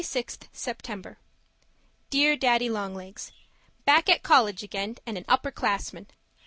26th 0.01 0.47
September 0.51 1.19
Dear 2.09 2.35
Daddy 2.35 2.71
Long 2.71 2.95
Legs, 2.95 3.31
Back 3.85 4.09
at 4.09 4.23
college 4.23 4.63
again 4.63 4.95
and 5.05 5.15
an 5.15 5.25
upper 5.27 5.51
classman. 5.51 6.07